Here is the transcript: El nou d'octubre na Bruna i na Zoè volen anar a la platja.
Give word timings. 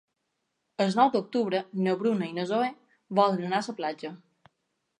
El 0.85 0.95
nou 0.99 1.11
d'octubre 1.15 1.59
na 1.89 1.93
Bruna 2.01 2.29
i 2.31 2.35
na 2.39 2.45
Zoè 2.53 2.71
volen 3.21 3.47
anar 3.51 3.61
a 3.63 3.69
la 3.69 3.77
platja. 3.83 4.15